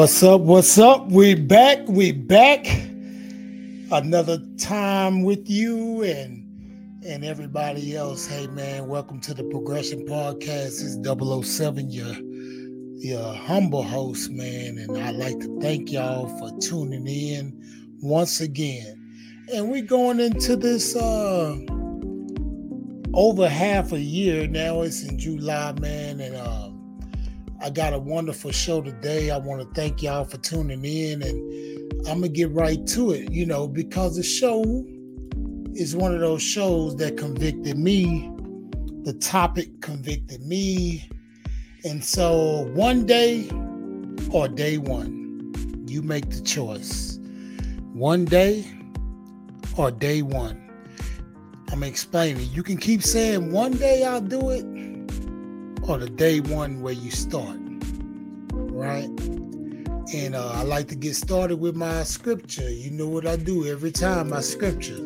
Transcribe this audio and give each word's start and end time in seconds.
What's 0.00 0.22
up? 0.22 0.40
What's 0.40 0.78
up? 0.78 1.08
We 1.10 1.34
back. 1.34 1.86
We 1.86 2.12
back. 2.12 2.66
Another 3.92 4.38
time 4.56 5.24
with 5.24 5.46
you 5.46 6.02
and 6.04 7.04
and 7.04 7.22
everybody 7.22 7.94
else. 7.94 8.26
Hey 8.26 8.46
man, 8.46 8.88
welcome 8.88 9.20
to 9.20 9.34
the 9.34 9.44
Progression 9.44 10.06
Podcast. 10.06 10.80
It's 10.80 10.96
007, 11.46 11.90
your 11.90 12.14
your 12.96 13.34
humble 13.34 13.82
host, 13.82 14.30
man. 14.30 14.78
And 14.78 14.96
I'd 14.96 15.16
like 15.16 15.38
to 15.40 15.60
thank 15.60 15.92
y'all 15.92 16.34
for 16.38 16.50
tuning 16.60 17.06
in 17.06 17.52
once 18.00 18.40
again. 18.40 18.96
And 19.52 19.70
we're 19.70 19.82
going 19.82 20.18
into 20.18 20.56
this 20.56 20.96
uh 20.96 21.58
over 23.12 23.50
half 23.50 23.92
a 23.92 24.00
year 24.00 24.48
now. 24.48 24.80
It's 24.80 25.02
in 25.02 25.18
July, 25.18 25.74
man, 25.78 26.20
and 26.20 26.36
uh 26.36 26.69
I 27.62 27.68
got 27.68 27.92
a 27.92 27.98
wonderful 27.98 28.52
show 28.52 28.80
today. 28.80 29.30
I 29.30 29.36
want 29.36 29.60
to 29.60 29.68
thank 29.74 30.02
y'all 30.02 30.24
for 30.24 30.38
tuning 30.38 30.82
in, 30.82 31.22
and 31.22 32.08
I'm 32.08 32.20
gonna 32.20 32.28
get 32.28 32.50
right 32.52 32.86
to 32.88 33.10
it. 33.10 33.30
You 33.30 33.44
know, 33.44 33.68
because 33.68 34.16
the 34.16 34.22
show 34.22 34.64
is 35.74 35.94
one 35.94 36.14
of 36.14 36.20
those 36.20 36.42
shows 36.42 36.96
that 36.96 37.18
convicted 37.18 37.76
me. 37.76 38.30
The 39.02 39.12
topic 39.12 39.82
convicted 39.82 40.40
me, 40.46 41.08
and 41.84 42.02
so 42.02 42.70
one 42.72 43.04
day 43.04 43.50
or 44.32 44.48
day 44.48 44.78
one, 44.78 45.84
you 45.86 46.00
make 46.00 46.30
the 46.30 46.40
choice. 46.40 47.18
One 47.92 48.24
day 48.24 48.64
or 49.76 49.90
day 49.90 50.22
one. 50.22 50.56
I'm 51.70 51.82
explaining. 51.82 52.50
You 52.52 52.62
can 52.62 52.78
keep 52.78 53.02
saying 53.02 53.52
one 53.52 53.72
day 53.72 54.04
I'll 54.04 54.20
do 54.20 54.50
it 54.50 54.64
or 55.90 55.98
the 55.98 56.08
day 56.08 56.38
one 56.38 56.80
where 56.80 56.92
you 56.92 57.10
start, 57.10 57.58
right? 58.52 59.10
And 60.14 60.36
uh, 60.36 60.52
I 60.54 60.62
like 60.62 60.86
to 60.88 60.94
get 60.94 61.16
started 61.16 61.56
with 61.56 61.74
my 61.74 62.04
scripture. 62.04 62.70
You 62.70 62.92
know 62.92 63.08
what 63.08 63.26
I 63.26 63.34
do 63.34 63.66
every 63.66 63.90
time, 63.90 64.30
my 64.30 64.40
scripture. 64.40 64.98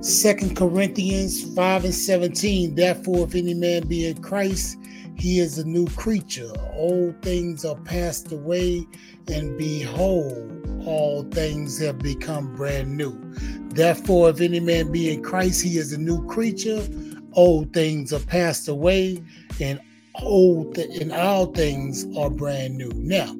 Second 0.00 0.56
Corinthians 0.56 1.54
5 1.54 1.84
and 1.84 1.94
17. 1.94 2.74
Therefore, 2.74 3.26
if 3.26 3.34
any 3.34 3.52
man 3.52 3.86
be 3.86 4.06
in 4.06 4.22
Christ, 4.22 4.78
he 5.18 5.38
is 5.38 5.58
a 5.58 5.66
new 5.66 5.86
creature. 5.88 6.50
Old 6.72 7.20
things 7.20 7.66
are 7.66 7.76
passed 7.76 8.32
away, 8.32 8.86
and 9.28 9.58
behold, 9.58 10.82
all 10.86 11.24
things 11.24 11.78
have 11.80 11.98
become 11.98 12.56
brand 12.56 12.96
new. 12.96 13.14
Therefore, 13.68 14.30
if 14.30 14.40
any 14.40 14.60
man 14.60 14.90
be 14.90 15.12
in 15.12 15.22
Christ, 15.22 15.62
he 15.62 15.76
is 15.76 15.92
a 15.92 15.98
new 15.98 16.26
creature. 16.26 16.82
Old 17.34 17.74
things 17.74 18.14
are 18.14 18.20
passed 18.20 18.68
away, 18.68 19.22
and 19.60 19.78
old 20.20 20.74
th- 20.74 21.00
and 21.00 21.12
all 21.12 21.46
things 21.46 22.06
are 22.16 22.30
brand 22.30 22.76
new. 22.76 22.90
Now, 22.94 23.34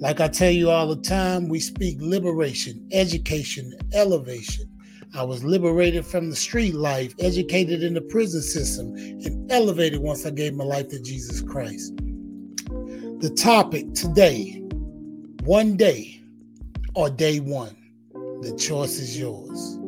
like 0.00 0.20
I 0.20 0.28
tell 0.28 0.50
you 0.50 0.70
all 0.70 0.88
the 0.88 1.00
time, 1.02 1.48
we 1.48 1.60
speak 1.60 1.96
liberation, 2.00 2.86
education, 2.92 3.72
elevation. 3.92 4.70
I 5.14 5.22
was 5.22 5.44
liberated 5.44 6.04
from 6.04 6.30
the 6.30 6.36
street 6.36 6.74
life, 6.74 7.14
educated 7.20 7.82
in 7.82 7.94
the 7.94 8.00
prison 8.00 8.42
system, 8.42 8.94
and 8.96 9.50
elevated 9.50 10.00
once 10.00 10.26
I 10.26 10.30
gave 10.30 10.54
my 10.54 10.64
life 10.64 10.88
to 10.88 11.00
Jesus 11.00 11.40
Christ. 11.40 11.96
The 13.20 13.32
topic 13.36 13.94
today 13.94 14.60
one 15.44 15.76
day 15.76 16.20
or 16.94 17.10
day 17.10 17.40
one. 17.40 17.76
The 18.12 18.54
choice 18.58 18.98
is 18.98 19.18
yours. 19.18 19.78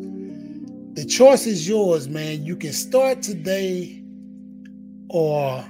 The 0.95 1.05
choice 1.05 1.47
is 1.47 1.69
yours, 1.69 2.09
man. 2.09 2.45
You 2.45 2.57
can 2.57 2.73
start 2.73 3.23
today 3.23 4.03
or 5.09 5.65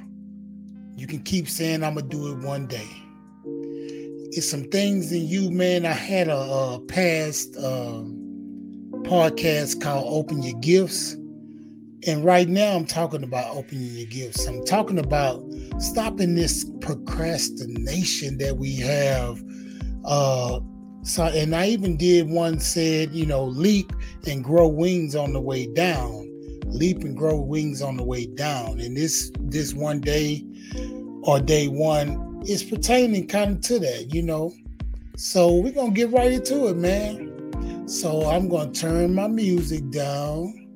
you 0.97 1.07
can 1.07 1.23
keep 1.23 1.49
saying, 1.49 1.85
I'm 1.85 1.95
to 1.95 2.03
do 2.03 2.33
it 2.33 2.39
one 2.39 2.67
day. 2.67 2.89
It's 4.33 4.51
some 4.51 4.65
things 4.65 5.13
in 5.13 5.27
you, 5.27 5.51
man. 5.51 5.85
I 5.85 5.93
had 5.93 6.29
a, 6.29 6.37
a 6.37 6.81
past 6.89 7.55
um, 7.59 8.17
podcast 9.03 9.83
called 9.83 10.07
Open 10.09 10.43
Your 10.43 10.59
Gifts. 10.61 11.13
And 12.07 12.25
right 12.25 12.49
now, 12.49 12.75
I'm 12.75 12.87
talking 12.87 13.23
about 13.23 13.55
opening 13.55 13.85
your 13.95 14.07
gifts. 14.07 14.47
I'm 14.47 14.65
talking 14.65 14.99
about 14.99 15.43
stopping 15.79 16.35
this 16.35 16.65
procrastination 16.81 18.39
that 18.39 18.57
we 18.57 18.77
have. 18.77 19.43
Uh, 20.05 20.61
so, 21.03 21.25
and 21.25 21.55
I 21.55 21.67
even 21.69 21.97
did 21.97 22.29
one 22.29 22.59
said, 22.59 23.13
you 23.13 23.27
know, 23.27 23.45
leap 23.45 23.93
and 24.27 24.43
grow 24.43 24.69
wings 24.69 25.15
on 25.15 25.33
the 25.33 25.41
way 25.41 25.67
down. 25.75 26.33
Leap 26.67 27.03
and 27.03 27.17
grow 27.17 27.41
wings 27.41 27.83
on 27.83 27.97
the 27.97 28.05
way 28.05 28.27
down. 28.27 28.81
And 28.81 28.97
this 28.97 29.31
this 29.41 29.75
one 29.75 30.01
day, 30.01 30.45
or 31.23 31.41
day 31.41 31.69
one 31.69 32.43
is 32.47 32.63
pertaining 32.63 33.27
kind 33.27 33.57
of 33.57 33.61
to 33.63 33.79
that, 33.81 34.15
you 34.15 34.23
know. 34.23 34.53
So 35.17 35.55
we're 35.55 35.73
gonna 35.73 35.93
get 35.93 36.11
right 36.11 36.33
into 36.33 36.69
it, 36.69 36.77
man. 36.77 37.89
So 37.89 38.29
I'm 38.29 38.49
gonna 38.49 38.73
turn 38.73 39.15
my 39.15 39.29
music 39.29 39.91
down 39.91 40.69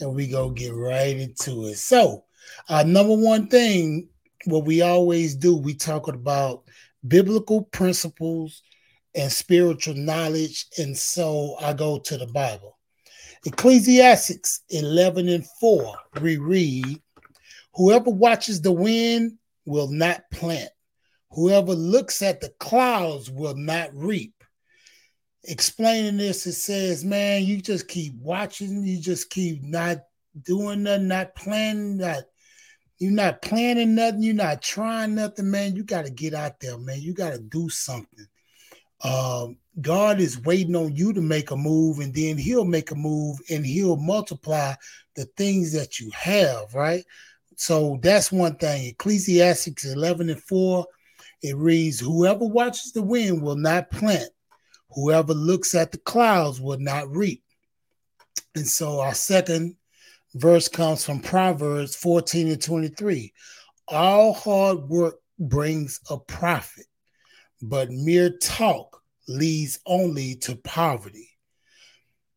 and 0.00 0.14
we 0.14 0.26
gonna 0.26 0.54
get 0.54 0.74
right 0.74 1.16
into 1.16 1.66
it. 1.66 1.76
So 1.76 2.24
uh, 2.68 2.82
number 2.82 3.14
one 3.14 3.48
thing, 3.48 4.08
what 4.46 4.64
we 4.64 4.82
always 4.82 5.34
do, 5.34 5.56
we 5.56 5.74
talk 5.74 6.08
about 6.08 6.64
biblical 7.06 7.62
principles 7.62 8.62
and 9.14 9.30
spiritual 9.30 9.94
knowledge. 9.94 10.66
And 10.78 10.96
so 10.96 11.56
I 11.60 11.72
go 11.72 11.98
to 11.98 12.18
the 12.18 12.26
Bible. 12.26 12.78
Ecclesiastics 13.46 14.62
11 14.70 15.28
and 15.28 15.46
4, 15.60 15.94
we 16.22 16.38
read, 16.38 17.00
Whoever 17.74 18.10
watches 18.10 18.60
the 18.60 18.72
wind 18.72 19.38
will 19.66 19.88
not 19.88 20.22
plant. 20.30 20.70
Whoever 21.30 21.74
looks 21.74 22.22
at 22.22 22.40
the 22.40 22.50
clouds 22.60 23.30
will 23.30 23.56
not 23.56 23.94
reap. 23.94 24.32
Explaining 25.44 26.16
this, 26.16 26.46
it 26.46 26.52
says, 26.52 27.04
man, 27.04 27.44
you 27.44 27.60
just 27.60 27.88
keep 27.88 28.14
watching, 28.14 28.84
you 28.84 29.00
just 29.00 29.28
keep 29.30 29.62
not 29.62 29.98
doing 30.42 30.84
nothing, 30.84 31.08
not 31.08 31.34
planning, 31.34 31.98
not 31.98 32.24
you're 32.98 33.12
not 33.12 33.42
planning 33.42 33.96
nothing, 33.96 34.22
you're 34.22 34.34
not 34.34 34.62
trying 34.62 35.16
nothing, 35.16 35.50
man. 35.50 35.74
You 35.74 35.82
got 35.82 36.06
to 36.06 36.12
get 36.12 36.32
out 36.32 36.60
there, 36.60 36.78
man. 36.78 37.00
You 37.00 37.12
got 37.12 37.32
to 37.32 37.40
do 37.40 37.68
something. 37.68 38.26
Um, 39.02 39.58
God 39.80 40.20
is 40.20 40.40
waiting 40.40 40.76
on 40.76 40.94
you 40.94 41.12
to 41.12 41.20
make 41.20 41.50
a 41.50 41.56
move, 41.56 41.98
and 41.98 42.14
then 42.14 42.38
He'll 42.38 42.64
make 42.64 42.92
a 42.92 42.94
move 42.94 43.38
and 43.50 43.66
He'll 43.66 43.96
multiply 43.96 44.74
the 45.16 45.24
things 45.36 45.72
that 45.72 45.98
you 45.98 46.10
have, 46.14 46.72
right? 46.72 47.04
So 47.56 47.98
that's 48.02 48.32
one 48.32 48.56
thing. 48.56 48.86
Ecclesiastics 48.86 49.84
11 49.84 50.30
and 50.30 50.42
4, 50.42 50.86
it 51.42 51.56
reads, 51.56 52.00
Whoever 52.00 52.46
watches 52.46 52.92
the 52.92 53.02
wind 53.02 53.42
will 53.42 53.56
not 53.56 53.90
plant, 53.90 54.30
whoever 54.90 55.34
looks 55.34 55.74
at 55.74 55.92
the 55.92 55.98
clouds 55.98 56.60
will 56.60 56.78
not 56.78 57.10
reap. 57.10 57.42
And 58.54 58.66
so 58.66 59.00
our 59.00 59.14
second 59.14 59.76
verse 60.34 60.68
comes 60.68 61.04
from 61.04 61.20
Proverbs 61.20 61.96
14 61.96 62.48
and 62.48 62.62
23. 62.62 63.32
All 63.88 64.32
hard 64.32 64.88
work 64.88 65.16
brings 65.38 66.00
a 66.10 66.18
profit, 66.18 66.86
but 67.62 67.90
mere 67.90 68.30
talk 68.38 69.02
leads 69.28 69.78
only 69.86 70.36
to 70.36 70.56
poverty. 70.56 71.30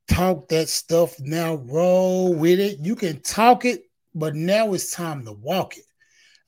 Talk 0.07 0.49
that 0.49 0.69
stuff 0.69 1.19
now, 1.19 1.55
roll 1.55 2.33
with 2.33 2.59
it. 2.59 2.79
You 2.81 2.95
can 2.95 3.21
talk 3.21 3.65
it 3.65 3.83
but 4.17 4.35
now 4.35 4.73
it's 4.73 4.91
time 4.91 5.25
to 5.25 5.31
walk 5.31 5.77
it. 5.77 5.83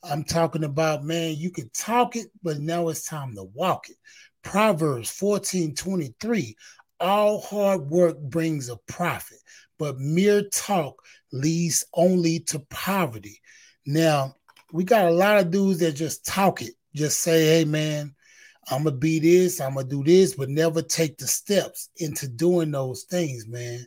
I'm 0.03 0.24
talking 0.24 0.63
about, 0.63 1.03
man, 1.03 1.35
you 1.38 1.52
can 1.52 1.69
talk 1.69 2.16
it, 2.16 2.28
but 2.41 2.59
now 2.59 2.88
it's 2.90 3.06
time 3.06 3.35
to 3.35 3.44
walk 3.44 3.90
it. 3.90 3.97
Proverbs 4.43 5.09
14 5.09 5.76
23 5.76 6.55
all 6.99 7.41
hard 7.41 7.90
work 7.90 8.20
brings 8.20 8.70
a 8.70 8.78
profit, 8.88 9.38
but 9.78 9.99
mere 9.99 10.43
talk 10.49 11.02
leads 11.32 11.85
only 11.93 12.40
to 12.40 12.59
poverty. 12.70 13.40
Now, 13.85 14.35
we 14.73 14.84
got 14.84 15.05
a 15.05 15.11
lot 15.11 15.38
of 15.38 15.52
dudes 15.52 15.79
that 15.79 15.93
just 15.93 16.26
talk 16.26 16.61
it, 16.61 16.73
just 16.96 17.22
say, 17.22 17.59
hey, 17.59 17.66
man, 17.66 18.14
I'm 18.70 18.84
gonna 18.84 18.96
be 18.96 19.20
this, 19.20 19.61
I'm 19.61 19.76
gonna 19.76 19.88
do 19.88 20.03
this, 20.03 20.35
but 20.35 20.49
never 20.49 20.82
take 20.82 21.17
the 21.17 21.28
steps 21.28 21.90
into 21.97 22.28
doing 22.28 22.72
those 22.72 23.03
things, 23.03 23.47
man. 23.47 23.85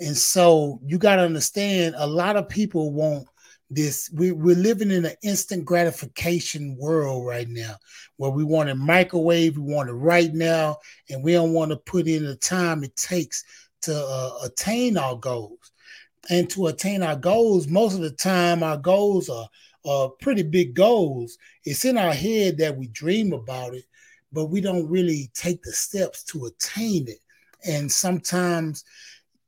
And 0.00 0.16
so 0.16 0.80
you 0.84 0.98
got 0.98 1.16
to 1.16 1.22
understand 1.22 1.94
a 1.98 2.06
lot 2.06 2.36
of 2.36 2.48
people 2.48 2.92
want 2.92 3.26
this. 3.70 4.10
We, 4.14 4.32
we're 4.32 4.56
living 4.56 4.90
in 4.90 5.04
an 5.04 5.16
instant 5.22 5.64
gratification 5.64 6.76
world 6.78 7.26
right 7.26 7.48
now 7.48 7.74
where 8.16 8.30
we 8.30 8.44
want 8.44 8.70
a 8.70 8.74
microwave, 8.74 9.58
we 9.58 9.72
want 9.72 9.88
it 9.88 9.94
right 9.94 10.32
now, 10.32 10.78
and 11.10 11.22
we 11.22 11.32
don't 11.32 11.52
want 11.52 11.70
to 11.70 11.76
put 11.76 12.06
in 12.06 12.24
the 12.24 12.36
time 12.36 12.84
it 12.84 12.96
takes 12.96 13.44
to 13.82 13.94
uh, 13.96 14.38
attain 14.44 14.96
our 14.96 15.16
goals. 15.16 15.72
And 16.30 16.50
to 16.50 16.66
attain 16.66 17.02
our 17.02 17.16
goals, 17.16 17.68
most 17.68 17.94
of 17.94 18.00
the 18.00 18.10
time, 18.10 18.62
our 18.62 18.76
goals 18.76 19.28
are, 19.28 19.48
are 19.86 20.10
pretty 20.20 20.42
big 20.42 20.74
goals. 20.74 21.38
It's 21.64 21.84
in 21.84 21.96
our 21.96 22.12
head 22.12 22.58
that 22.58 22.76
we 22.76 22.88
dream 22.88 23.32
about 23.32 23.74
it, 23.74 23.84
but 24.32 24.46
we 24.46 24.60
don't 24.60 24.88
really 24.88 25.30
take 25.34 25.62
the 25.62 25.72
steps 25.72 26.24
to 26.24 26.46
attain 26.46 27.08
it. 27.08 27.20
And 27.66 27.90
sometimes 27.90 28.84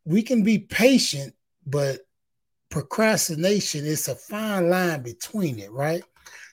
we 0.05 0.23
can 0.23 0.43
be 0.43 0.58
patient, 0.58 1.35
but 1.67 2.00
procrastination 2.70 3.85
is 3.87 4.08
a 4.08 4.14
fine 4.14 4.70
line 4.70 5.02
between 5.02 5.58
it, 5.58 5.70
right? 5.73 6.02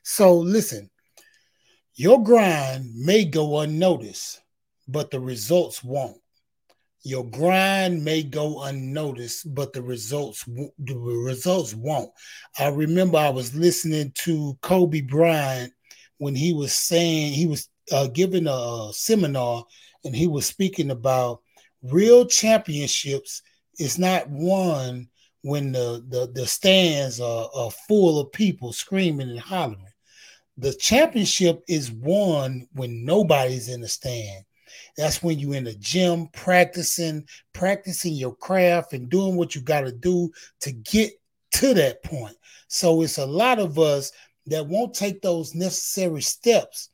So 0.03 0.37
listen, 0.37 0.89
Your 1.95 2.23
grind 2.23 2.93
may 2.95 3.25
go 3.25 3.59
unnoticed, 3.59 4.41
but 4.87 5.09
the 5.11 5.19
results 5.19 5.83
won't. 5.83 6.17
Your 7.03 7.25
grind 7.25 8.03
may 8.03 8.21
go 8.23 8.63
unnoticed, 8.63 9.53
but 9.55 9.73
the 9.73 9.81
results 9.81 10.43
the 10.45 10.95
results 10.95 11.73
won't. 11.73 12.11
I 12.59 12.67
remember 12.67 13.17
I 13.17 13.29
was 13.29 13.55
listening 13.55 14.11
to 14.25 14.57
Kobe 14.61 15.01
Bryant 15.01 15.73
when 16.19 16.35
he 16.35 16.53
was 16.53 16.73
saying 16.73 17.33
he 17.33 17.47
was 17.47 17.69
uh, 17.91 18.07
giving 18.07 18.47
a 18.47 18.89
seminar 18.91 19.65
and 20.03 20.15
he 20.15 20.27
was 20.27 20.45
speaking 20.45 20.91
about 20.91 21.41
real 21.91 22.25
championships 22.25 23.41
is 23.79 23.97
not 23.97 24.29
won 24.29 25.07
when 25.41 25.71
the 25.71 26.03
the, 26.09 26.31
the 26.33 26.45
stands 26.45 27.19
are, 27.19 27.49
are 27.53 27.71
full 27.87 28.19
of 28.19 28.31
people 28.31 28.73
screaming 28.73 29.29
and 29.29 29.39
hollering. 29.39 29.83
The 30.57 30.73
championship 30.73 31.63
is 31.67 31.91
won 31.91 32.67
when 32.73 33.05
nobody's 33.05 33.69
in 33.69 33.81
the 33.81 33.87
stand. 33.87 34.43
That's 34.97 35.21
when 35.21 35.37
you're 35.37 35.55
in 35.55 35.65
the 35.65 35.75
gym 35.75 36.27
practicing, 36.33 37.25
practicing 37.53 38.13
your 38.13 38.35
craft 38.35 38.93
and 38.93 39.09
doing 39.09 39.35
what 39.35 39.53
you 39.53 39.61
got 39.61 39.81
to 39.81 39.91
do 39.91 40.31
to 40.61 40.71
get 40.71 41.13
to 41.53 41.73
that 41.75 42.03
point. 42.03 42.35
So 42.67 43.01
it's 43.03 43.19
a 43.19 43.25
lot 43.25 43.59
of 43.59 43.77
us 43.77 44.11
that 44.47 44.67
won't 44.67 44.93
take 44.93 45.21
those 45.21 45.53
necessary 45.53 46.21
steps. 46.21 46.89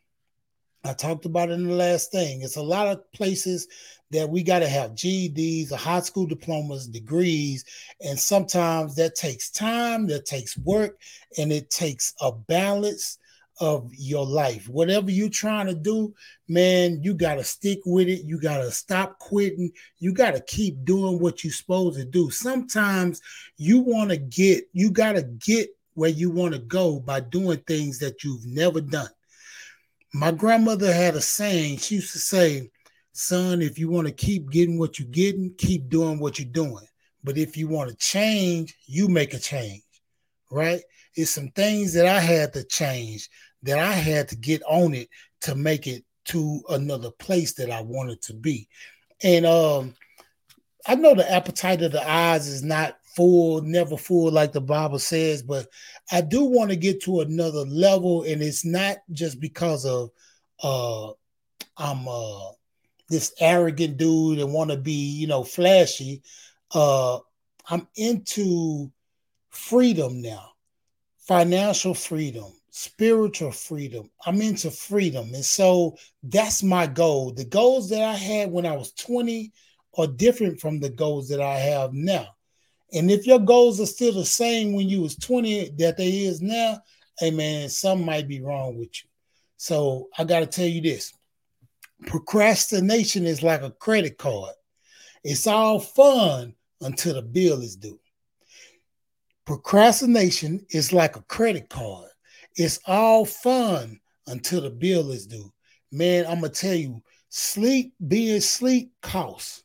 I 0.84 0.94
talked 0.94 1.26
about 1.26 1.50
it 1.50 1.54
in 1.54 1.68
the 1.68 1.76
last 1.76 2.12
thing. 2.12 2.42
It's 2.42 2.58
a 2.58 2.62
lot 2.62 2.88
of 2.88 3.10
places 3.14 3.68
that 4.14 4.30
we 4.30 4.44
got 4.44 4.60
to 4.60 4.68
have 4.68 4.92
GEDs, 4.92 5.72
or 5.72 5.78
high 5.78 6.00
school 6.00 6.26
diplomas, 6.26 6.88
degrees, 6.88 7.66
and 8.00 8.18
sometimes 8.18 8.96
that 8.96 9.16
takes 9.16 9.52
time, 9.52 10.08
that 10.08 10.26
takes 10.26 10.58
work, 10.58 10.98
and 11.38 11.52
it 11.52 11.70
takes 11.70 12.14
a 12.22 12.32
balance 12.32 13.20
of 13.60 13.92
your 13.94 14.26
life. 14.26 14.68
Whatever 14.68 15.12
you're 15.12 15.30
trying 15.30 15.68
to 15.68 15.76
do, 15.76 16.14
man, 16.48 17.02
you 17.04 17.14
got 17.14 17.36
to 17.36 17.44
stick 17.44 17.80
with 17.86 18.08
it. 18.08 18.26
You 18.26 18.40
got 18.40 18.58
to 18.58 18.72
stop 18.72 19.20
quitting. 19.20 19.72
You 20.00 20.14
got 20.14 20.32
to 20.32 20.42
keep 20.42 20.84
doing 20.86 21.20
what 21.20 21.44
you're 21.44 21.54
supposed 21.54 22.00
to 22.00 22.06
do. 22.06 22.32
Sometimes 22.32 23.22
you 23.58 23.80
want 23.80 24.10
to 24.10 24.18
get, 24.18 24.64
you 24.74 24.92
got 24.92 25.14
to 25.14 25.24
get 25.24 25.70
where 25.94 26.10
you 26.10 26.32
want 26.32 26.54
to 26.54 26.60
go 26.60 27.00
by 27.00 27.20
doing 27.20 27.60
things 27.68 28.00
that 28.00 28.24
you've 28.24 28.46
never 28.46 28.82
done. 28.82 29.10
My 30.14 30.32
grandmother 30.32 30.92
had 30.92 31.16
a 31.16 31.22
saying. 31.22 31.78
She 31.78 31.96
used 31.96 32.14
to 32.14 32.20
say, 32.20 32.72
son, 33.14 33.62
if 33.62 33.80
you 33.80 33.90
want 33.90 34.08
to 34.08 34.14
keep 34.14 34.50
getting 34.50 34.78
what 34.78 35.00
you're 35.00 35.08
getting, 35.08 35.54
keep 35.58 35.90
doing 35.90 36.20
what 36.20 36.40
you're 36.40 36.48
doing. 36.50 36.86
But 37.24 37.38
if 37.38 37.56
you 37.56 37.68
want 37.68 37.90
to 37.90 37.96
change, 37.96 38.76
you 38.86 39.08
make 39.08 39.34
a 39.34 39.40
change, 39.40 39.84
right? 40.52 40.82
It's 41.16 41.32
some 41.32 41.50
things 41.50 41.94
that 41.94 42.06
I 42.06 42.20
had 42.20 42.54
to 42.54 42.64
change, 42.64 43.30
that 43.64 43.80
I 43.80 43.94
had 43.94 44.28
to 44.30 44.36
get 44.36 44.62
on 44.68 44.94
it 44.94 45.10
to 45.42 45.56
make 45.56 45.88
it 45.88 46.04
to 46.26 46.62
another 46.70 47.12
place 47.12 47.54
that 47.54 47.72
I 47.72 47.82
wanted 47.82 48.22
to 48.24 48.34
be. 48.34 48.68
And 49.24 49.46
um, 49.46 49.96
I 50.86 50.96
know 50.96 51.16
the 51.16 51.32
appetite 51.32 51.82
of 51.82 51.92
the 51.92 52.10
eyes 52.10 52.48
is 52.48 52.64
not 52.64 52.98
full, 53.16 53.62
never 53.62 53.96
full, 53.96 54.32
like 54.32 54.52
the 54.52 54.62
Bible 54.62 55.00
says, 55.00 55.44
but 55.44 55.68
I 56.12 56.22
do 56.22 56.44
want 56.46 56.72
to 56.72 56.76
get 56.76 57.02
to 57.04 57.22
another 57.22 57.66
level, 57.66 58.24
and 58.24 58.42
it's 58.42 58.66
not 58.66 58.98
just 59.12 59.40
because 59.40 59.86
of 59.86 60.10
uh 60.62 61.12
I'm 61.78 62.08
uh 62.08 62.50
this 63.14 63.34
arrogant 63.40 63.98
dude 63.98 64.40
and 64.40 64.54
want 64.54 64.72
to 64.72 64.78
be, 64.78 64.92
you 64.92 65.28
know, 65.28 65.44
flashy. 65.44 66.22
Uh 66.74 67.20
I'm 67.70 67.88
into 67.96 68.92
freedom 69.52 70.22
now, 70.22 70.52
financial 71.20 71.94
freedom, 71.94 72.52
spiritual 72.72 73.52
freedom. 73.52 74.10
I'm 74.26 74.42
into 74.42 74.70
freedom. 74.72 75.34
And 75.34 75.46
so 75.46 75.96
that's 76.24 76.62
my 76.64 76.88
goal. 76.88 77.32
The 77.32 77.46
goals 77.46 77.90
that 77.90 78.02
I 78.02 78.16
had 78.16 78.52
when 78.52 78.66
I 78.66 78.76
was 78.76 78.92
20 78.94 79.54
are 79.98 80.08
different 80.08 80.60
from 80.60 80.80
the 80.80 80.90
goals 80.90 81.30
that 81.30 81.40
I 81.40 81.58
have 81.58 81.94
now. 81.94 82.28
And 82.92 83.10
if 83.10 83.26
your 83.26 83.40
goals 83.40 83.80
are 83.80 83.86
still 83.86 84.14
the 84.14 84.26
same 84.26 84.74
when 84.74 84.90
you 84.90 85.02
was 85.02 85.16
20 85.16 85.70
that 85.78 85.98
they 85.98 86.26
is 86.26 86.42
now, 86.42 86.82
hey 87.18 87.32
man, 87.32 87.70
something 87.70 88.06
might 88.06 88.28
be 88.28 88.42
wrong 88.42 88.78
with 88.78 88.90
you. 89.04 89.10
So 89.58 90.10
I 90.18 90.26
got 90.26 90.42
to 90.42 90.46
tell 90.48 90.68
you 90.68 90.82
this. 90.82 91.14
Procrastination 92.06 93.26
is 93.26 93.44
like 93.44 93.62
a 93.62 93.72
credit 93.72 94.18
card. 94.18 94.54
It's 95.24 95.48
all 95.48 95.80
fun 95.80 96.56
until 96.82 97.16
the 97.16 97.22
bill 97.22 97.62
is 97.62 97.76
due. 97.76 98.00
Procrastination 99.46 100.66
is 100.70 100.94
like 100.94 101.16
a 101.16 101.22
credit 101.22 101.70
card. 101.70 102.10
It's 102.56 102.80
all 102.86 103.26
fun 103.26 104.00
until 104.28 104.62
the 104.62 104.70
bill 104.70 105.12
is 105.12 105.28
due. 105.28 105.52
Man, 105.92 106.26
I'm 106.26 106.42
gonna 106.42 106.50
tell 106.50 106.76
you, 106.76 107.02
sleep, 107.30 107.94
being 108.08 108.42
sleep 108.42 108.92
costs 109.02 109.64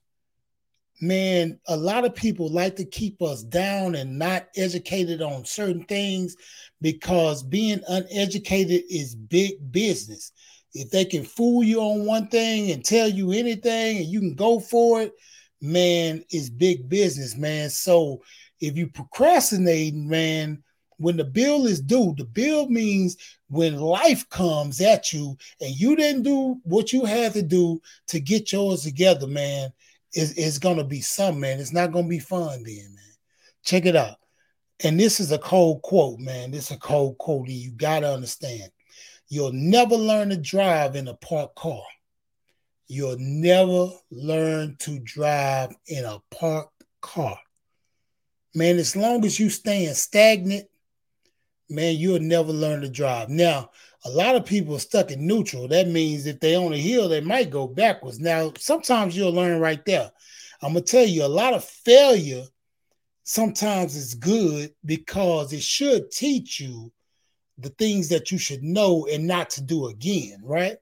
man, 1.01 1.59
a 1.69 1.77
lot 1.77 2.05
of 2.05 2.15
people 2.15 2.51
like 2.51 2.77
to 2.77 2.85
keep 2.85 3.23
us 3.23 3.43
down 3.43 3.95
and 3.95 4.19
not 4.19 4.49
educated 4.57 5.23
on 5.23 5.45
certain 5.45 5.85
things 5.85 6.37
because 6.81 7.43
being 7.43 7.81
uneducated 7.89 8.83
is 8.91 9.15
big 9.15 9.55
business. 9.71 10.33
If 10.75 10.91
they 10.91 11.05
can 11.05 11.25
fool 11.25 11.63
you 11.63 11.81
on 11.81 12.05
one 12.07 12.29
thing 12.29 12.71
and 12.71 12.85
tell 12.85 13.09
you 13.09 13.33
anything 13.33 13.99
and 13.99 14.07
you 14.07 14.21
can 14.21 14.35
go 14.35 14.61
for 14.61 15.03
it, 15.03 15.13
man, 15.61 16.25
it's 16.31 16.51
big 16.51 16.89
business, 16.89 17.37
man. 17.37 17.71
So 17.71 18.23
if 18.61 18.77
you 18.77 18.89
procrastinate, 18.89 19.95
man, 19.95 20.63
when 20.99 21.17
the 21.17 21.25
bill 21.25 21.67
is 21.67 21.81
due, 21.81 22.15
the 22.19 22.25
bill 22.25 22.69
means 22.69 23.17
when 23.49 23.79
life 23.79 24.29
comes 24.29 24.81
at 24.81 25.13
you 25.13 25.37
and 25.61 25.75
you 25.75 25.97
didn't 25.97 26.23
do 26.23 26.61
what 26.65 26.93
you 26.93 27.05
had 27.05 27.33
to 27.35 27.43
do 27.43 27.81
to 28.09 28.21
get 28.21 28.53
yours 28.53 28.83
together, 28.83 29.27
man 29.27 29.73
is 30.15 30.33
it's 30.37 30.59
gonna 30.59 30.85
be 30.85 31.01
some 31.01 31.41
man. 31.41 31.61
It's 31.61 31.73
not 31.73 31.93
gonna 31.93 32.09
be 32.09 32.19
fun 32.19 32.63
then, 32.63 32.95
man. 32.95 33.15
Check 33.65 33.87
it 33.87 33.97
out. 33.97 34.17
And 34.85 34.99
this 34.99 35.21
is 35.21 35.33
a 35.33 35.39
cold 35.39 35.83
quote, 35.83 36.19
man. 36.19 36.51
This 36.51 36.71
is 36.71 36.77
a 36.77 36.81
cold 36.81 37.19
quote, 37.19 37.49
and 37.49 37.57
you 37.57 37.73
gotta 37.73 38.13
understand. 38.13 38.71
You'll 39.29 39.53
never 39.53 39.97
learn 39.97 40.31
to 40.31 40.37
drive 40.37 40.97
in 40.97 41.09
a 41.09 41.15
parked 41.15 41.57
car. 41.57 41.83
You'll 42.87 43.19
never 43.19 43.91
learn 44.11 44.77
to 44.81 44.99
drive 45.01 45.75
in 45.87 46.05
a 46.05 46.21
parked 46.31 46.85
car. 47.03 47.39
Man, 48.55 48.79
as 48.79 48.97
long 48.97 49.25
as 49.27 49.39
you 49.39 49.51
staying 49.51 49.93
stagnant, 49.93 50.67
man, 51.69 51.97
you'll 51.97 52.21
never 52.21 52.51
learn 52.51 52.81
to 52.81 52.89
drive. 52.89 53.29
Now, 53.29 53.71
a 54.07 54.11
lot 54.11 54.37
of 54.37 54.47
people 54.47 54.75
are 54.77 54.81
stuck 54.81 55.11
in 55.11 55.27
neutral. 55.27 55.69
That 55.69 55.89
means 55.89 56.25
if 56.25 56.41
they 56.41 56.57
on 56.57 56.73
a 56.73 56.79
hill, 56.79 57.09
they 57.09 57.21
might 57.21 57.51
go 57.51 57.67
backwards. 57.67 58.21
Now, 58.21 58.53
sometimes 58.59 59.15
you'll 59.15 59.33
learn 59.33 59.61
right 59.61 59.85
there. 59.85 60.11
I'm 60.63 60.73
gonna 60.73 60.85
tell 60.85 61.05
you, 61.05 61.25
a 61.25 61.27
lot 61.27 61.53
of 61.53 61.65
failure 61.65 62.45
sometimes 63.25 63.95
is 63.95 64.15
good 64.15 64.73
because 64.87 65.53
it 65.53 65.63
should 65.63 66.11
teach 66.11 66.61
you 66.61 66.91
the 67.59 67.71
things 67.71 68.09
that 68.09 68.31
you 68.31 68.39
should 68.39 68.63
know 68.63 69.07
and 69.11 69.27
not 69.27 69.51
to 69.51 69.63
do 69.63 69.89
again, 69.89 70.41
right? 70.43 70.77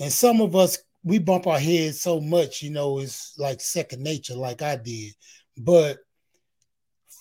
And 0.00 0.12
some 0.12 0.40
of 0.40 0.56
us 0.56 0.78
we 1.04 1.18
bump 1.18 1.46
our 1.46 1.58
heads 1.58 2.00
so 2.02 2.20
much, 2.20 2.62
you 2.62 2.70
know, 2.70 2.98
it's 2.98 3.34
like 3.38 3.60
second 3.60 4.02
nature, 4.02 4.34
like 4.34 4.62
I 4.62 4.76
did. 4.76 5.14
But 5.56 5.98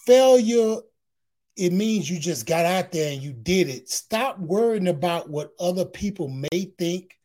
failure 0.06 0.78
it 1.58 1.74
means 1.74 2.10
you 2.10 2.20
just 2.20 2.46
got 2.46 2.66
out 2.66 2.92
there 2.92 3.12
and 3.12 3.22
you 3.22 3.34
did 3.34 3.68
it. 3.68 3.90
Stop 3.90 4.38
worrying 4.40 4.88
about 4.88 5.30
what 5.30 5.52
other 5.60 5.86
people 5.86 6.30
may 6.30 6.72
think, 6.78 7.18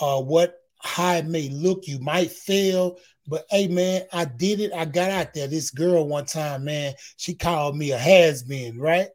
uh, 0.00 0.20
what 0.20 0.54
how 0.80 1.14
it 1.14 1.26
may 1.26 1.48
look. 1.48 1.88
You 1.88 1.98
might 1.98 2.30
fail, 2.30 2.98
but 3.26 3.44
hey, 3.50 3.66
man, 3.66 4.02
I 4.12 4.24
did 4.24 4.60
it. 4.60 4.72
I 4.72 4.84
got 4.84 5.10
out 5.10 5.34
there. 5.34 5.48
This 5.48 5.70
girl 5.70 6.06
one 6.06 6.26
time, 6.26 6.64
man, 6.64 6.94
she 7.16 7.34
called 7.34 7.76
me 7.76 7.90
a 7.90 7.98
has 7.98 8.44
been, 8.44 8.78
right? 8.78 9.08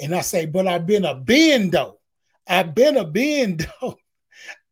And 0.00 0.14
I 0.14 0.20
say, 0.20 0.46
but 0.46 0.66
I've 0.66 0.86
been 0.86 1.04
a 1.04 1.14
though. 1.70 1.98
I've 2.46 2.74
been 2.74 2.96
a 2.96 3.04
though. 3.80 3.96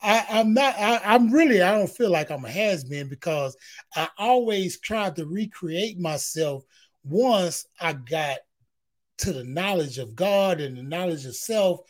I, 0.03 0.25
am 0.31 0.55
not, 0.55 0.79
I, 0.79 1.15
am 1.15 1.31
really, 1.31 1.61
I 1.61 1.73
don't 1.73 1.91
feel 1.91 2.11
like 2.11 2.31
I'm 2.31 2.45
a 2.45 2.51
has 2.51 2.85
been 2.85 3.09
because 3.09 3.57
I 3.95 4.09
always 4.17 4.81
tried 4.81 5.17
to 5.17 5.27
recreate 5.27 5.99
myself 5.99 6.65
once 7.05 7.67
I 7.79 7.93
got 7.93 8.39
to 9.19 9.33
the 9.33 9.45
knowledge 9.45 9.99
of 9.99 10.17
God 10.17 10.61
and 10.61 10.79
the 10.79 10.83
knowledge 10.83 11.27
of 11.27 11.37
self, 11.37 11.81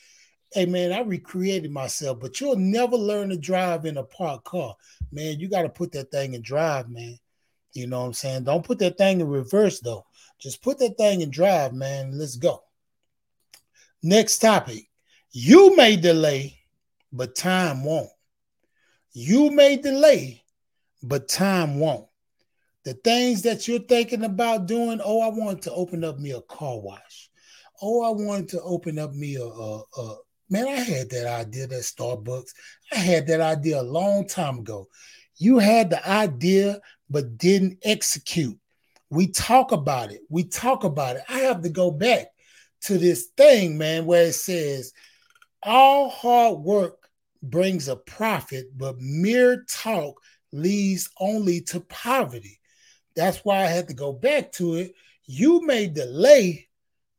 hey 0.53 0.67
man, 0.67 0.93
I 0.93 1.01
recreated 1.01 1.71
myself, 1.71 2.19
but 2.21 2.41
you'll 2.41 2.57
never 2.57 2.97
learn 2.97 3.29
to 3.29 3.37
drive 3.37 3.87
in 3.87 3.97
a 3.97 4.03
parked 4.03 4.45
car. 4.45 4.75
Man, 5.13 5.39
you 5.39 5.49
got 5.49 5.63
to 5.63 5.69
put 5.69 5.93
that 5.93 6.11
thing 6.11 6.35
in 6.35 6.43
drive, 6.43 6.89
man. 6.89 7.17
You 7.73 7.87
know 7.87 8.01
what 8.01 8.07
I'm 8.07 8.13
saying? 8.15 8.45
Don't 8.45 8.65
put 8.65 8.81
that 8.81 8.99
thing 8.99 9.21
in 9.21 9.29
reverse 9.29 9.79
though. 9.81 10.07
Just 10.41 10.63
put 10.63 10.79
that 10.81 10.97
thing 10.97 11.21
in 11.21 11.31
drive, 11.31 11.73
man. 11.73 12.19
Let's 12.19 12.37
go. 12.37 12.65
Next 14.03 14.39
topic. 14.39 14.89
You 15.31 15.77
may 15.77 15.97
delay, 15.97 16.59
but 17.13 17.35
time 17.35 17.85
won't. 17.85 18.11
You 19.13 19.51
may 19.51 19.77
delay, 19.77 20.43
but 21.03 21.29
time 21.29 21.79
won't. 21.79 22.07
The 22.85 22.95
things 22.95 23.43
that 23.43 23.69
you're 23.69 23.81
thinking 23.81 24.25
about 24.25 24.67
doing, 24.67 25.01
oh, 25.05 25.21
I 25.21 25.29
want 25.29 25.63
to 25.63 25.73
open 25.73 26.03
up 26.05 26.19
me 26.19 26.31
a 26.33 26.41
car 26.41 26.81
wash. 26.81 27.31
Oh, 27.83 28.03
I 28.03 28.11
wanted 28.11 28.49
to 28.51 28.63
open 28.63 28.99
up 28.99 29.13
me 29.13 29.37
a, 29.37 29.45
a, 29.45 29.83
a 29.99 30.17
Man, 30.51 30.67
I 30.67 30.81
had 30.81 31.09
that 31.11 31.29
idea 31.29 31.69
that 31.69 31.83
Starbucks. 31.83 32.53
I 32.93 32.97
had 32.97 33.29
that 33.29 33.41
idea 33.41 33.81
a 33.81 33.83
long 33.83 34.27
time 34.27 34.59
ago. 34.59 34.89
You 35.37 35.61
had 35.61 35.91
the 35.91 36.07
idea, 36.09 36.81
but 37.09 37.39
didn't 37.39 37.79
execute. 37.85 38.59
We 39.11 39.29
talk 39.29 39.71
about 39.71 40.11
it. 40.11 40.23
We 40.29 40.43
talk 40.43 40.83
about 40.83 41.17
it. 41.17 41.23
I 41.29 41.39
have 41.41 41.63
to 41.63 41.69
go 41.69 41.93
back 41.93 42.27
to 42.83 42.99
this 42.99 43.29
thing, 43.37 43.79
man, 43.79 44.07
where 44.07 44.27
it 44.27 44.35
says, 44.35 44.93
all 45.63 46.09
hard 46.09 46.61
work 46.61 47.09
brings 47.43 47.89
a 47.89 47.97
profit, 47.97 48.67
but 48.77 48.99
mere 48.99 49.65
talk 49.69 50.21
leads 50.53 51.11
only 51.19 51.61
to 51.61 51.81
poverty. 51.81 52.59
That's 53.17 53.39
why 53.39 53.59
I 53.59 53.67
had 53.67 53.89
to 53.89 53.95
go 53.95 54.13
back 54.13 54.53
to 54.53 54.77
it. 54.77 54.95
You 55.25 55.65
may 55.67 55.87
delay, 55.87 56.69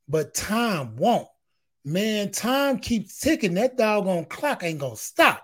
but 0.07 0.33
time 0.33 0.95
won't. 0.97 1.27
Man, 1.83 2.31
time 2.31 2.79
keeps 2.79 3.19
ticking. 3.19 3.55
That 3.55 3.77
doggone 3.77 4.25
clock 4.25 4.63
ain't 4.63 4.79
gonna 4.79 4.95
stop. 4.95 5.43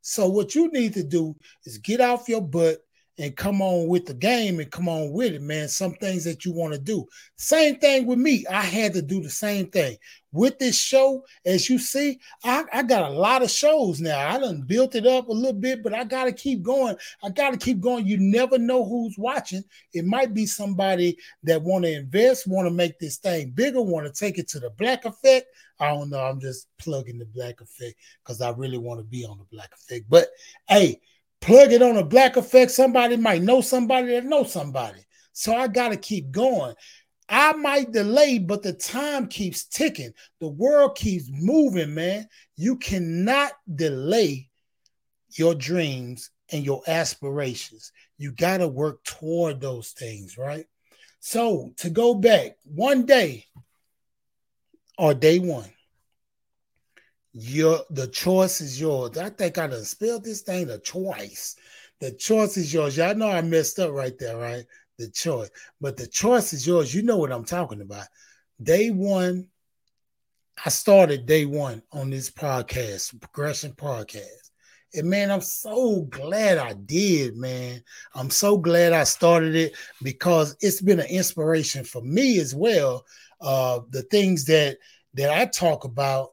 So 0.00 0.28
what 0.28 0.54
you 0.54 0.70
need 0.70 0.94
to 0.94 1.02
do 1.02 1.36
is 1.64 1.78
get 1.78 2.00
off 2.00 2.28
your 2.28 2.40
butt 2.40 2.78
and 3.18 3.36
come 3.36 3.62
on 3.62 3.88
with 3.88 4.04
the 4.04 4.14
game 4.14 4.60
and 4.60 4.70
come 4.70 4.88
on 4.88 5.12
with 5.12 5.32
it, 5.32 5.42
man. 5.42 5.68
Some 5.68 5.94
things 5.94 6.24
that 6.24 6.44
you 6.44 6.52
want 6.52 6.74
to 6.74 6.78
do. 6.78 7.06
Same 7.36 7.78
thing 7.78 8.06
with 8.06 8.18
me. 8.18 8.44
I 8.50 8.62
had 8.62 8.92
to 8.94 9.02
do 9.02 9.22
the 9.22 9.30
same 9.30 9.68
thing 9.68 9.96
with 10.32 10.58
this 10.58 10.78
show. 10.78 11.24
As 11.44 11.70
you 11.70 11.78
see, 11.78 12.20
I, 12.44 12.64
I 12.72 12.82
got 12.82 13.10
a 13.10 13.14
lot 13.14 13.42
of 13.42 13.50
shows 13.50 14.00
now. 14.00 14.28
I 14.28 14.38
done 14.38 14.64
built 14.66 14.94
it 14.94 15.06
up 15.06 15.28
a 15.28 15.32
little 15.32 15.58
bit, 15.58 15.82
but 15.82 15.94
I 15.94 16.04
got 16.04 16.24
to 16.24 16.32
keep 16.32 16.62
going. 16.62 16.96
I 17.22 17.30
got 17.30 17.52
to 17.52 17.56
keep 17.56 17.80
going. 17.80 18.06
You 18.06 18.18
never 18.18 18.58
know 18.58 18.84
who's 18.84 19.16
watching. 19.16 19.64
It 19.94 20.04
might 20.04 20.34
be 20.34 20.44
somebody 20.44 21.16
that 21.44 21.62
want 21.62 21.84
to 21.84 21.92
invest, 21.92 22.46
want 22.46 22.66
to 22.66 22.74
make 22.74 22.98
this 22.98 23.16
thing 23.16 23.50
bigger, 23.50 23.80
want 23.80 24.06
to 24.06 24.12
take 24.12 24.38
it 24.38 24.48
to 24.48 24.60
the 24.60 24.70
black 24.70 25.06
effect. 25.06 25.46
I 25.80 25.88
don't 25.88 26.10
know. 26.10 26.20
I'm 26.20 26.40
just 26.40 26.68
plugging 26.78 27.18
the 27.18 27.26
black 27.26 27.60
effect 27.60 27.96
because 28.22 28.40
I 28.40 28.50
really 28.50 28.78
want 28.78 29.00
to 29.00 29.04
be 29.04 29.24
on 29.24 29.38
the 29.38 29.44
black 29.44 29.72
effect. 29.74 30.06
But 30.08 30.28
hey, 30.68 31.00
plug 31.40 31.72
it 31.72 31.82
on 31.82 31.96
a 31.96 32.04
black 32.04 32.36
effect. 32.36 32.70
Somebody 32.70 33.16
might 33.16 33.42
know 33.42 33.60
somebody 33.60 34.08
that 34.08 34.24
knows 34.24 34.52
somebody. 34.52 35.00
So 35.32 35.54
I 35.54 35.68
got 35.68 35.90
to 35.90 35.96
keep 35.96 36.30
going. 36.30 36.74
I 37.28 37.52
might 37.54 37.92
delay, 37.92 38.38
but 38.38 38.62
the 38.62 38.72
time 38.72 39.26
keeps 39.26 39.64
ticking. 39.64 40.12
The 40.40 40.48
world 40.48 40.96
keeps 40.96 41.28
moving, 41.30 41.94
man. 41.94 42.28
You 42.56 42.76
cannot 42.76 43.52
delay 43.74 44.48
your 45.30 45.54
dreams 45.54 46.30
and 46.52 46.64
your 46.64 46.82
aspirations. 46.86 47.92
You 48.18 48.32
got 48.32 48.58
to 48.58 48.68
work 48.68 49.02
toward 49.04 49.60
those 49.60 49.90
things, 49.90 50.38
right? 50.38 50.66
So 51.20 51.72
to 51.78 51.90
go 51.90 52.14
back 52.14 52.56
one 52.64 53.04
day 53.04 53.46
or 54.96 55.12
day 55.12 55.40
one, 55.40 55.70
your 57.38 57.80
the 57.90 58.06
choice 58.08 58.62
is 58.62 58.80
yours. 58.80 59.18
I 59.18 59.28
think 59.28 59.58
I 59.58 59.66
done 59.66 59.84
spelled 59.84 60.24
this 60.24 60.40
thing 60.40 60.68
the 60.68 60.78
twice. 60.78 61.54
The 62.00 62.12
choice 62.12 62.56
is 62.56 62.72
yours. 62.72 62.96
Y'all 62.96 63.14
know 63.14 63.28
I 63.28 63.42
messed 63.42 63.78
up 63.78 63.92
right 63.92 64.18
there, 64.18 64.38
right? 64.38 64.64
The 64.98 65.10
choice, 65.10 65.50
but 65.78 65.98
the 65.98 66.06
choice 66.06 66.54
is 66.54 66.66
yours. 66.66 66.94
You 66.94 67.02
know 67.02 67.18
what 67.18 67.32
I'm 67.32 67.44
talking 67.44 67.82
about. 67.82 68.06
Day 68.62 68.90
one, 68.90 69.48
I 70.64 70.70
started 70.70 71.26
day 71.26 71.44
one 71.44 71.82
on 71.92 72.08
this 72.08 72.30
podcast, 72.30 73.20
Progression 73.20 73.72
Podcast. 73.72 74.50
And 74.94 75.10
man, 75.10 75.30
I'm 75.30 75.42
so 75.42 76.02
glad 76.02 76.56
I 76.56 76.72
did, 76.72 77.36
man. 77.36 77.82
I'm 78.14 78.30
so 78.30 78.56
glad 78.56 78.94
I 78.94 79.04
started 79.04 79.54
it 79.54 79.76
because 80.02 80.56
it's 80.60 80.80
been 80.80 81.00
an 81.00 81.06
inspiration 81.06 81.84
for 81.84 82.00
me 82.00 82.38
as 82.38 82.54
well. 82.54 83.04
Uh, 83.42 83.80
the 83.90 84.02
things 84.04 84.46
that 84.46 84.78
that 85.12 85.30
I 85.30 85.44
talk 85.46 85.84
about 85.84 86.30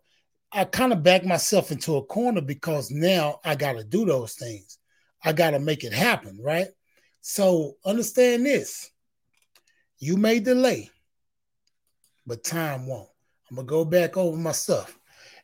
I 0.55 0.65
kind 0.65 0.93
of 0.93 1.01
back 1.01 1.25
myself 1.25 1.71
into 1.71 1.95
a 1.95 2.05
corner 2.05 2.41
because 2.41 2.91
now 2.91 3.39
I 3.43 3.55
got 3.55 3.73
to 3.73 3.83
do 3.83 4.05
those 4.05 4.35
things. 4.35 4.77
I 5.23 5.33
got 5.33 5.51
to 5.51 5.59
make 5.59 5.83
it 5.83 5.93
happen, 5.93 6.39
right? 6.39 6.67
So 7.21 7.73
understand 7.83 8.45
this. 8.45 8.91
You 9.97 10.15
may 10.15 10.39
delay, 10.39 10.91
but 12.27 12.43
time 12.43 12.85
won't. 12.85 13.09
I'm 13.49 13.55
going 13.55 13.65
to 13.65 13.69
go 13.69 13.85
back 13.85 14.15
over 14.15 14.37
my 14.37 14.51
stuff. 14.51 14.97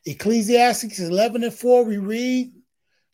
Ecclesiastes 0.06 1.00
11 1.00 1.42
and 1.42 1.54
4, 1.54 1.84
we 1.84 1.98
read, 1.98 2.52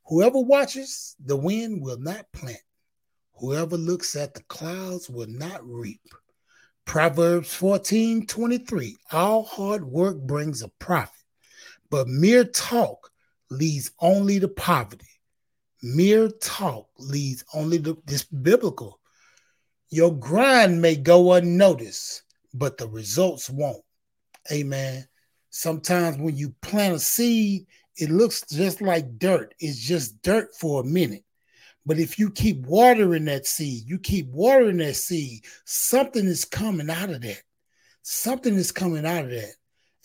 Whoever 0.06 0.40
watches 0.40 1.16
the 1.24 1.36
wind 1.36 1.80
will 1.82 1.98
not 1.98 2.30
plant. 2.32 2.58
Whoever 3.38 3.76
looks 3.76 4.16
at 4.16 4.34
the 4.34 4.42
clouds 4.44 5.08
will 5.08 5.28
not 5.28 5.66
reap. 5.66 6.00
Proverbs 6.84 7.52
14 7.54 8.26
23, 8.26 8.96
all 9.12 9.44
hard 9.44 9.84
work 9.84 10.18
brings 10.18 10.62
a 10.62 10.68
profit 10.78 11.15
but 11.90 12.08
mere 12.08 12.44
talk 12.44 13.10
leads 13.50 13.90
only 14.00 14.40
to 14.40 14.48
poverty. 14.48 15.06
Mere 15.82 16.28
talk 16.28 16.88
leads 16.98 17.44
only 17.54 17.80
to 17.80 18.02
this 18.06 18.24
biblical. 18.24 19.00
Your 19.90 20.12
grind 20.12 20.82
may 20.82 20.96
go 20.96 21.34
unnoticed, 21.34 22.22
but 22.52 22.76
the 22.76 22.88
results 22.88 23.48
won't. 23.48 23.84
Amen. 24.50 25.06
Sometimes 25.50 26.18
when 26.18 26.36
you 26.36 26.54
plant 26.60 26.96
a 26.96 26.98
seed, 26.98 27.66
it 27.96 28.10
looks 28.10 28.42
just 28.48 28.80
like 28.80 29.18
dirt. 29.18 29.54
It's 29.58 29.78
just 29.78 30.20
dirt 30.22 30.54
for 30.58 30.80
a 30.80 30.84
minute. 30.84 31.24
But 31.86 31.98
if 31.98 32.18
you 32.18 32.30
keep 32.30 32.66
watering 32.66 33.26
that 33.26 33.46
seed, 33.46 33.84
you 33.86 33.98
keep 33.98 34.26
watering 34.28 34.78
that 34.78 34.96
seed, 34.96 35.44
something 35.64 36.26
is 36.26 36.44
coming 36.44 36.90
out 36.90 37.10
of 37.10 37.22
that. 37.22 37.42
Something 38.02 38.54
is 38.54 38.72
coming 38.72 39.06
out 39.06 39.24
of 39.24 39.30
that. 39.30 39.54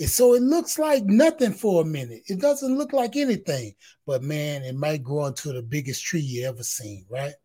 And 0.01 0.09
so 0.09 0.33
it 0.33 0.41
looks 0.41 0.79
like 0.79 1.03
nothing 1.05 1.53
for 1.53 1.83
a 1.83 1.85
minute. 1.85 2.23
It 2.25 2.41
doesn't 2.41 2.75
look 2.75 2.91
like 2.91 3.15
anything, 3.15 3.75
but 4.07 4.23
man, 4.23 4.63
it 4.63 4.73
might 4.75 5.03
grow 5.03 5.27
into 5.27 5.53
the 5.53 5.61
biggest 5.61 6.03
tree 6.03 6.21
you 6.21 6.47
ever 6.47 6.63
seen, 6.63 7.05
right? 7.07 7.35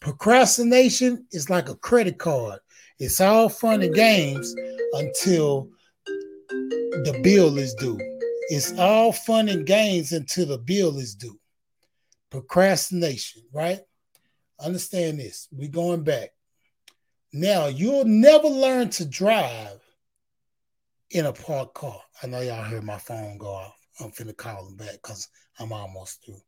Procrastination 0.00 1.24
is 1.30 1.48
like 1.48 1.68
a 1.68 1.76
credit 1.76 2.18
card. 2.18 2.58
It's 2.98 3.20
all 3.20 3.48
fun 3.48 3.82
and 3.82 3.94
games 3.94 4.52
until 4.94 5.68
the 6.48 7.20
bill 7.22 7.56
is 7.58 7.74
due. 7.74 8.00
It's 8.48 8.76
all 8.76 9.12
fun 9.12 9.48
and 9.48 9.64
games 9.64 10.10
until 10.10 10.46
the 10.46 10.58
bill 10.58 10.98
is 10.98 11.14
due. 11.14 11.38
Procrastination, 12.30 13.42
right? 13.52 13.78
Understand 14.58 15.20
this. 15.20 15.46
We're 15.52 15.68
going 15.68 16.02
back. 16.02 16.30
Now, 17.32 17.66
you'll 17.66 18.04
never 18.04 18.48
learn 18.48 18.90
to 18.90 19.04
drive 19.04 19.80
in 21.10 21.26
a 21.26 21.32
parked 21.32 21.74
car. 21.74 22.00
I 22.22 22.26
know 22.26 22.40
y'all 22.40 22.62
heard 22.62 22.84
my 22.84 22.98
phone 22.98 23.38
go 23.38 23.48
off. 23.48 23.76
I'm 24.00 24.10
finna 24.10 24.36
call 24.36 24.64
them 24.64 24.76
back 24.76 24.92
because 24.92 25.28
I'm 25.58 25.72
almost 25.72 26.24
through. 26.24 26.40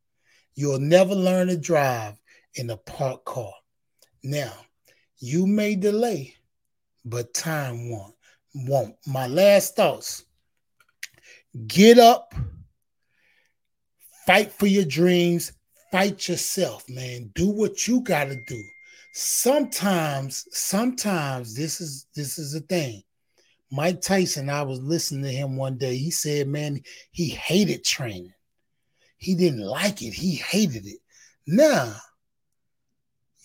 You'll 0.54 0.78
never 0.78 1.14
learn 1.14 1.49
to 1.49 1.57
drive 1.57 2.14
in 2.54 2.71
a 2.71 2.76
parked 2.76 3.25
car. 3.25 3.52
Now, 4.23 4.52
you 5.19 5.47
may 5.47 5.75
delay, 5.75 6.35
but 7.04 7.35
time 7.35 7.90
won't. 7.90 8.14
Won't. 8.54 8.97
My 9.07 9.26
last 9.26 9.76
thoughts. 9.76 10.25
Get 11.66 11.99
up, 11.99 12.35
fight 14.26 14.52
for 14.52 14.66
your 14.66 14.87
dreams, 14.87 15.52
fight 15.90 16.26
yourself, 16.28 16.88
man. 16.88 17.31
Do 17.35 17.49
what 17.49 17.87
you 17.87 18.00
gotta 18.00 18.37
do. 18.47 18.62
Sometimes, 19.12 20.47
sometimes 20.50 21.54
this 21.54 21.83
is 21.83 22.07
this 22.14 22.38
is 22.38 22.52
the 22.52 22.61
thing 22.61 23.02
Mike 23.72 24.02
Tyson, 24.02 24.50
I 24.50 24.62
was 24.62 24.80
listening 24.82 25.22
to 25.22 25.30
him 25.30 25.56
one 25.56 25.78
day. 25.78 25.96
He 25.96 26.10
said, 26.10 26.46
man, 26.46 26.82
he 27.10 27.30
hated 27.30 27.84
training. 27.84 28.34
He 29.16 29.34
didn't 29.34 29.62
like 29.62 30.02
it. 30.02 30.12
He 30.12 30.34
hated 30.34 30.86
it. 30.86 30.98
Now, 31.46 31.94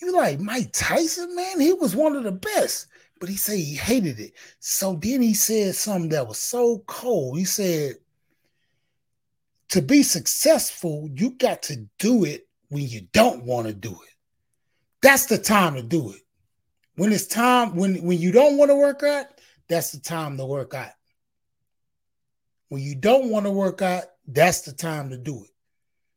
you 0.01 0.13
like 0.13 0.41
Mike 0.41 0.71
Tyson, 0.73 1.33
man? 1.33 1.61
He 1.61 1.71
was 1.71 1.95
one 1.95 2.15
of 2.17 2.23
the 2.23 2.33
best, 2.33 2.87
but 3.21 3.29
he 3.29 3.37
said 3.37 3.57
he 3.57 3.75
hated 3.75 4.19
it. 4.19 4.33
So 4.59 4.99
then 5.01 5.21
he 5.21 5.33
said 5.33 5.75
something 5.75 6.09
that 6.09 6.27
was 6.27 6.39
so 6.39 6.83
cold. 6.87 7.37
He 7.37 7.45
said, 7.45 7.95
to 9.69 9.81
be 9.81 10.03
successful, 10.03 11.09
you 11.13 11.31
got 11.31 11.63
to 11.63 11.87
do 11.99 12.25
it 12.25 12.47
when 12.67 12.87
you 12.87 13.07
don't 13.13 13.43
want 13.43 13.67
to 13.67 13.73
do 13.73 13.91
it. 13.91 14.13
That's 15.01 15.27
the 15.27 15.37
time 15.37 15.75
to 15.75 15.83
do 15.83 16.11
it. 16.11 16.21
When 16.95 17.13
it's 17.13 17.27
time, 17.27 17.75
when 17.75 18.03
when 18.03 18.17
you 18.17 18.31
don't 18.31 18.57
want 18.57 18.71
to 18.71 18.75
work 18.75 19.03
out, 19.03 19.27
that's 19.69 19.91
the 19.91 19.99
time 19.99 20.37
to 20.37 20.45
work 20.45 20.73
out. 20.73 20.91
When 22.69 22.81
you 22.81 22.95
don't 22.95 23.29
want 23.29 23.45
to 23.45 23.51
work 23.51 23.81
out, 23.81 24.03
that's 24.27 24.61
the 24.61 24.73
time 24.73 25.09
to 25.09 25.17
do 25.17 25.43
it. 25.43 25.51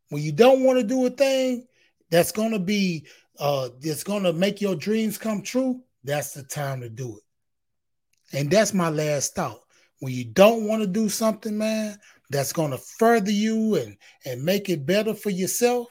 When 0.09 0.23
you 0.23 0.33
don't 0.33 0.65
want 0.65 0.79
to 0.79 0.85
do 0.85 1.07
a 1.07 1.11
thing 1.11 1.67
that's 2.11 2.33
going 2.33 2.51
to 2.51 2.59
be 2.59 3.07
uh 3.39 3.69
that's 3.81 4.03
going 4.03 4.25
to 4.25 4.33
make 4.33 4.61
your 4.61 4.75
dreams 4.75 5.17
come 5.17 5.43
true, 5.43 5.83
that's 6.03 6.33
the 6.35 6.43
time 6.43 6.81
to 6.81 6.89
do 6.89 7.19
it. 7.19 8.37
And 8.37 8.51
that's 8.51 8.75
my 8.75 8.91
last 8.91 9.35
thought. 9.35 9.61
When 10.01 10.13
you 10.13 10.25
don't 10.25 10.67
want 10.67 10.83
to 10.83 10.89
do 10.89 11.09
something, 11.09 11.57
man, 11.57 11.99
that's 12.31 12.53
going 12.53 12.73
to 12.73 12.79
further 12.79 13.31
you 13.31 13.77
and 13.77 13.97
and 14.25 14.45
make 14.45 14.69
it 14.69 14.87
better 14.87 15.15
for 15.15 15.31
yourself, 15.31 15.89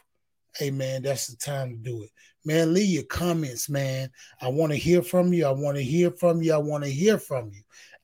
hey 0.57 0.71
man, 0.71 1.03
that's 1.03 1.27
the 1.27 1.37
time 1.37 1.71
to 1.71 1.77
do 1.77 2.03
it 2.03 2.09
man, 2.45 2.73
leave 2.73 2.89
your 2.89 3.03
comments, 3.03 3.69
man. 3.69 4.09
I 4.41 4.49
want 4.49 4.71
to 4.71 4.77
hear 4.77 5.01
from 5.01 5.33
you. 5.33 5.45
I 5.45 5.51
want 5.51 5.77
to 5.77 5.83
hear 5.83 6.11
from 6.11 6.41
you. 6.41 6.53
I 6.53 6.57
want 6.57 6.83
to 6.83 6.89
hear 6.89 7.17
from 7.17 7.51
you. 7.51 7.61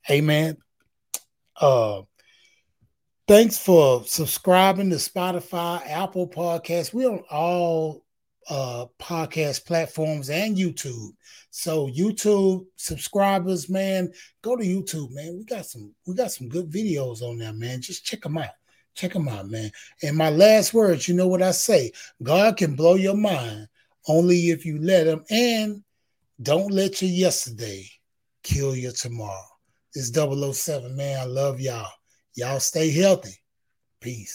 Amen. 0.10 0.58
Uh, 1.60 2.01
Thanks 3.27 3.58
for 3.58 4.04
subscribing 4.06 4.92
to 4.92 4.98
Spotify, 4.98 5.82
Apple 5.89 6.27
Podcasts. 6.27 6.94
We're 6.94 7.10
on 7.10 7.24
all 7.32 8.06
uh 8.48 8.86
podcast 9.01 9.65
platforms 9.65 10.30
and 10.30 10.56
YouTube. 10.56 11.10
So 11.50 11.88
YouTube 11.88 12.68
subscribers, 12.75 13.68
man, 13.68 14.13
go 14.44 14.56
to 14.56 14.63
YouTube, 14.63 15.10
man. 15.10 15.38
We 15.39 15.44
got 15.44 15.65
some 15.65 15.96
we 16.06 16.13
got 16.13 16.34
some 16.34 16.48
good 16.48 16.70
videos 16.70 17.24
on 17.24 17.39
there, 17.39 17.51
man. 17.51 17.82
Just 17.82 18.06
check 18.06 18.22
them 18.22 18.38
out. 18.38 18.50
Check 18.94 19.13
them 19.13 19.27
out, 19.27 19.50
man. 19.50 19.72
And 20.04 20.15
my 20.15 20.30
last 20.30 20.75
words, 20.75 21.08
you 21.08 21.15
know 21.15 21.27
what 21.27 21.42
I 21.42 21.50
say? 21.50 21.94
God 22.22 22.58
can 22.58 22.75
blow 22.75 22.94
your 22.94 23.18
mind 23.18 23.68
only 24.08 24.50
if 24.50 24.66
you 24.66 24.80
let 24.80 25.06
them. 25.06 25.24
and 25.30 25.84
don't 26.42 26.72
let 26.72 27.02
your 27.02 27.12
yesterday 27.12 27.90
kill 28.44 28.76
your 28.76 28.92
tomorrow. 28.92 29.48
This 29.94 30.12
007, 30.12 30.96
man. 30.96 31.20
I 31.20 31.24
love 31.24 31.62
y'all. 31.62 31.90
Y'all 32.36 32.60
stay 32.60 32.92
healthy. 32.92 33.36
Peace. 34.02 34.34